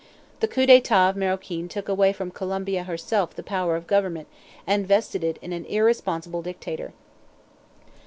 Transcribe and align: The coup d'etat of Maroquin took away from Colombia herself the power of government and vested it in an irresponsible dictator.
The 0.39 0.47
coup 0.47 0.65
d'etat 0.65 1.11
of 1.11 1.15
Maroquin 1.15 1.69
took 1.69 1.87
away 1.87 2.11
from 2.11 2.31
Colombia 2.31 2.85
herself 2.85 3.35
the 3.35 3.43
power 3.43 3.75
of 3.75 3.85
government 3.85 4.29
and 4.65 4.87
vested 4.87 5.23
it 5.23 5.37
in 5.43 5.53
an 5.53 5.63
irresponsible 5.65 6.41
dictator. 6.41 6.93